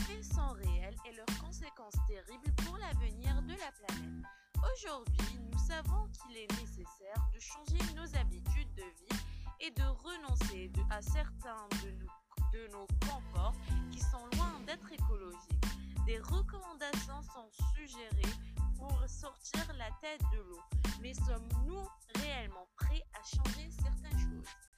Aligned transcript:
faits 0.00 0.24
sont 0.24 0.52
réels 0.52 0.96
et 1.06 1.14
leurs 1.14 1.38
conséquences 1.40 1.94
terribles 2.08 2.52
pour 2.64 2.76
l'avenir 2.76 3.40
de 3.42 3.52
la 3.52 3.70
planète. 3.72 4.24
Aujourd'hui, 4.72 5.38
nous 5.52 5.58
savons 5.58 6.08
qu'il 6.08 6.36
est 6.36 6.50
nécessaire 6.60 7.28
de 7.32 7.38
changer 7.38 7.78
nos 7.94 8.16
habitudes 8.16 8.72
de 8.74 8.82
vie 8.82 9.20
et 9.60 9.70
de 9.70 9.82
renoncer 9.82 10.70
à 10.90 11.00
certains 11.02 11.68
de 11.84 11.90
nos, 11.92 12.10
de 12.52 12.72
nos 12.72 12.86
conforts 13.00 13.54
qui 13.90 14.00
sont 14.00 14.26
loin 14.36 14.60
d'être 14.66 14.90
écologiques. 14.92 15.66
Des 16.06 16.18
recommandations 16.18 17.22
sont 17.22 17.48
suggérées 17.76 18.34
pour 18.76 18.98
sortir 19.06 19.64
la 19.78 19.90
tête 20.00 20.22
de 20.32 20.38
l'eau. 20.38 20.60
Mais 21.00 21.14
sommes-nous 21.14 21.86
réellement 22.20 22.66
prêts 22.76 23.02
à 23.14 23.22
changer 23.22 23.70
certaines 23.70 24.18
choses? 24.18 24.73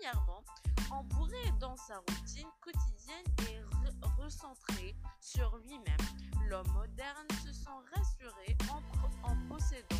Premièrement, 0.00 0.42
on 0.92 1.04
pourrait 1.14 1.52
dans 1.58 1.76
sa 1.76 1.98
routine 1.98 2.48
quotidienne 2.62 3.26
et 3.50 3.60
recentrée 4.22 4.94
sur 5.20 5.58
lui-même. 5.58 6.06
L'homme 6.48 6.70
moderne 6.72 7.26
se 7.44 7.52
sent 7.52 7.68
rassuré 7.94 8.56
en, 9.24 9.36
possédant. 9.48 9.96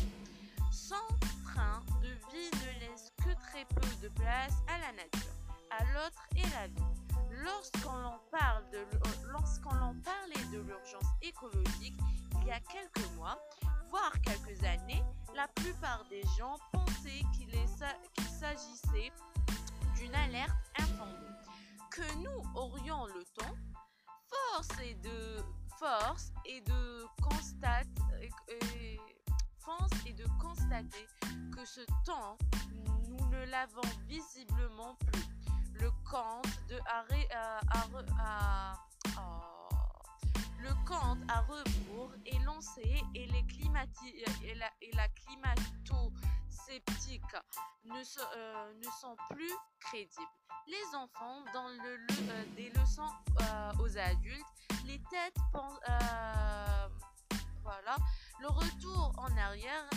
Son 0.71 0.95
train 1.43 1.83
de 2.01 2.07
vie 2.33 2.49
ne 2.51 2.79
laisse 2.79 3.13
que 3.17 3.31
très 3.41 3.65
peu 3.65 3.87
de 4.01 4.09
place 4.15 4.55
à 4.67 4.79
la 4.79 4.91
nature, 4.93 5.35
à 5.69 5.83
l'autre 5.93 6.23
et 6.35 6.49
la 6.49 6.67
vie. 6.67 7.43
Lorsqu'on 7.43 7.89
en 7.89 8.19
parlait 8.31 8.85
de 10.51 10.57
l'urgence 10.61 11.11
écologique 11.21 11.99
il 12.41 12.47
y 12.47 12.51
a 12.51 12.59
quelques 12.59 13.07
mois, 13.17 13.37
voire 13.89 14.13
quelques 14.23 14.63
années, 14.63 15.03
la 15.35 15.47
plupart 15.49 16.03
des 16.09 16.23
gens 16.39 16.57
pensaient 16.71 17.23
qu'il 17.35 17.51
s'agissait 18.39 19.11
d'une 20.01 20.15
alerte 20.15 20.51
infondée. 20.79 21.35
Que 21.91 22.15
nous 22.15 22.41
aurions 22.55 23.05
le 23.05 23.23
temps, 23.37 23.55
force 24.25 24.79
et 24.81 24.95
de 24.95 25.37
force 25.77 26.31
et 26.45 26.61
de 26.61 27.05
constate 27.21 27.87
et, 28.19 28.99
force 29.59 29.91
et 30.07 30.13
de 30.13 30.25
constater 30.39 31.05
que 31.55 31.65
ce 31.65 31.81
temps 32.05 32.37
nous 33.09 33.29
ne 33.29 33.45
l'avons 33.45 33.81
visiblement 34.07 34.95
plus. 35.07 35.25
Le 35.73 35.91
compte 36.09 36.67
de 36.69 36.79
arrêt 36.87 37.27
à, 37.33 37.59
à, 37.69 38.75
le 40.59 40.73
compte 40.87 41.19
à 41.27 41.41
rebours 41.41 42.11
est 42.25 42.43
lancé 42.43 43.03
et, 43.15 43.27
les 43.27 43.43
climati 43.45 44.15
et, 44.43 44.55
la, 44.55 44.69
et 44.81 44.91
la 44.95 45.07
euh, 46.71 46.79
ne, 47.85 48.89
sont 49.01 49.15
plus 49.29 49.51
crédibles. 49.79 50.27
Les 50.67 50.95
enfants 50.95 51.43
donnent 51.53 51.81
euh, 51.85 52.45
des 52.55 52.69
leçons 52.69 53.09
euh, 53.41 53.71
aux 53.79 53.97
adultes, 53.97 54.45
les 54.85 55.01
têtes 55.09 55.37
voilà. 57.63 57.95
Le 58.41 58.47
retour 58.47 59.13
en 59.17 59.37
arrière 59.37 59.87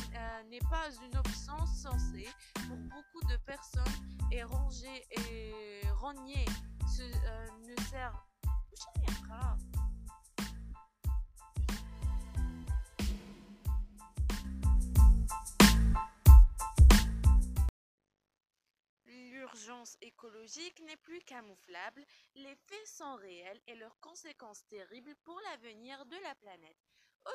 n'est 0.50 0.60
pas 0.60 0.90
une 1.02 1.16
option 1.16 1.56
sensée 1.66 2.28
pour 2.54 2.76
beaucoup 2.76 3.26
de 3.26 3.36
personnes 3.38 3.82
et 4.30 4.42
ranger 4.42 5.06
et 5.10 5.54
euh, 7.00 7.46
ne 7.66 7.82
sert 7.84 8.26
Écologique 20.00 20.80
n'est 20.80 20.96
plus 20.96 21.20
camouflable, 21.20 22.04
les 22.34 22.54
faits 22.54 22.86
sont 22.86 23.16
réels 23.16 23.60
et 23.66 23.74
leurs 23.74 23.98
conséquences 24.00 24.66
terribles 24.68 25.14
pour 25.24 25.38
l'avenir 25.50 26.06
de 26.06 26.16
la 26.16 26.34
planète. 26.36 26.78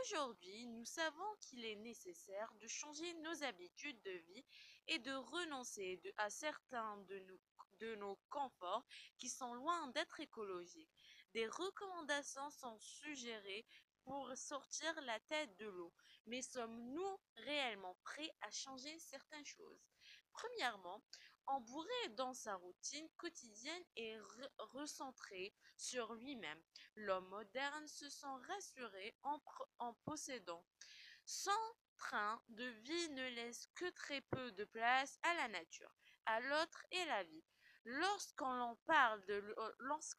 Aujourd'hui, 0.02 0.68
nous 0.68 0.86
savons 0.86 1.36
qu'il 1.40 1.66
est 1.66 1.76
nécessaire 1.76 2.54
de 2.56 2.68
changer 2.68 3.14
nos 3.16 3.44
habitudes 3.44 4.02
de 4.04 4.12
vie 4.12 4.46
et 4.88 5.00
de 5.00 5.14
renoncer 5.14 6.02
à 6.18 6.30
certains 6.30 6.98
de 7.08 7.20
nos, 7.20 7.40
de 7.80 7.96
nos 7.96 8.20
conforts 8.30 8.86
qui 9.18 9.30
sont 9.30 9.54
loin 9.54 9.88
d'être 9.90 10.20
écologiques. 10.20 10.90
Des 11.34 11.48
recommandations 11.48 12.50
sont 12.52 12.78
suggérées 12.80 13.66
pour 14.04 14.32
sortir 14.36 14.94
la 15.02 15.20
tête 15.22 15.56
de 15.58 15.68
l'eau. 15.68 15.94
Mais 16.26 16.42
sommes-nous 16.42 17.20
réellement 17.38 17.96
prêts 18.04 18.32
à 18.42 18.52
changer 18.52 18.98
certaines 19.00 19.46
choses? 19.46 19.88
Premièrement, 20.32 21.04
embourré 21.50 22.10
dans 22.16 22.34
sa 22.34 22.56
routine 22.56 23.10
quotidienne 23.18 23.84
et 23.96 24.18
recentré 24.58 25.54
sur 25.78 26.14
lui-même. 26.14 26.62
L'homme 26.96 27.28
moderne 27.28 27.88
se 27.88 28.10
sent 28.10 28.28
rassuré 28.48 29.16
en, 29.24 29.94
possédant. 30.06 30.64
Son 31.26 31.52
train 31.98 32.42
de 32.50 32.66
vie 32.66 33.10
ne 33.10 33.30
laisse 33.30 33.68
que 33.76 33.90
très 33.92 34.22
peu 34.22 34.52
de 34.52 34.64
place 34.66 35.18
à 35.24 35.34
la 35.36 35.48
nature, 35.48 35.92
à 36.26 36.40
l'autre 36.40 36.86
et 36.92 37.06
la 37.06 37.24
vie. 37.24 37.44
Lorsqu'on 37.86 38.78
parle 38.86 39.26
de 39.26 39.56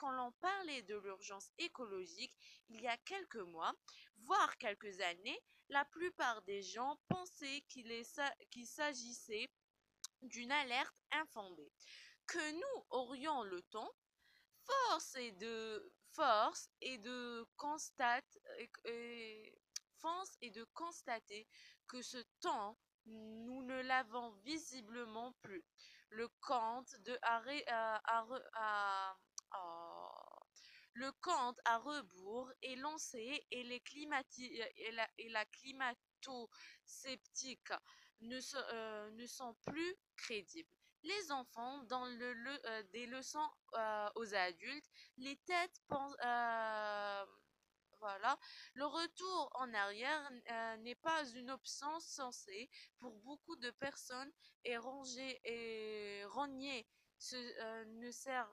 en 0.01 0.33
parlait 0.33 0.83
de 0.83 0.97
l'urgence 0.97 1.51
écologique 1.59 2.37
il 2.69 2.81
y 2.81 2.89
a 2.89 2.97
quelques 2.99 3.37
mois, 3.37 3.75
voire 4.19 4.57
quelques 4.59 5.01
années, 5.01 5.41
la 5.69 5.85
plupart 5.85 6.43
des 6.43 6.63
gens 6.63 6.99
pensaient 7.09 7.63
qu'il 7.69 8.67
s'agissait 8.67 9.51
d'une 10.23 10.53
alerte 10.53 10.95
infondée. 11.13 11.73
Que 12.27 12.53
nous 12.53 12.87
aurions 12.91 13.43
le 13.43 13.63
temps, 13.63 13.91
force 14.65 15.15
et 15.17 15.33
de 15.33 15.93
force 16.13 16.69
et 16.81 16.99
de 16.99 17.47
constate 17.57 18.39
et, 18.85 19.53
force 19.99 20.37
et 20.41 20.51
de 20.51 20.65
constater 20.75 21.47
que 21.87 22.03
ce 22.03 22.19
temps 22.41 22.77
nous 23.07 23.63
ne 23.65 23.81
l'avons 23.83 24.31
visiblement 24.45 25.33
plus. 25.43 25.65
Le 26.11 26.29
compte 26.41 26.95
de 27.01 27.19
à, 27.23 27.43
à, 28.07 28.27
à 28.55 29.17
le 30.95 31.13
compte 31.23 31.61
à 31.65 31.79
rebours 31.79 32.51
est 32.63 32.75
lancé 32.77 33.47
et 33.51 33.63
les 33.63 33.83
et 33.91 35.29
la, 35.29 35.45
climato-sceptique 35.47 37.73
ne, 38.21 38.39
euh, 38.55 39.11
ne 39.11 39.27
sont 39.27 39.55
plus 39.67 39.97
crédibles. 40.17 40.69
Les 41.03 41.33
enfants 41.33 41.83
donnent 41.85 42.23
euh, 42.23 42.83
des 42.93 43.07
leçons 43.07 43.49
euh, 43.75 44.11
aux 44.17 44.35
adultes, 44.35 44.91
les 45.17 45.37
têtes 45.39 45.81
pensent... 45.89 46.17
Voilà. 48.01 48.39
Le 48.73 48.87
retour 48.87 49.51
en 49.57 49.75
arrière 49.75 50.31
n'est 50.79 50.95
pas 50.95 51.23
une 51.35 51.51
option 51.51 52.01
sensée 52.01 52.71
pour 52.99 53.13
beaucoup 53.21 53.57
de 53.57 53.71
personnes 53.73 54.33
et 54.65 54.79
ranger 54.79 55.39
et 55.45 56.25
euh, 57.35 57.85
ne 57.85 58.11
sert 58.11 58.51